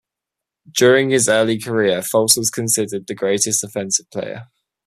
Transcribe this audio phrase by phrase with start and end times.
[0.71, 4.47] During his early career, Fulks was considered the league's greatest offensive player.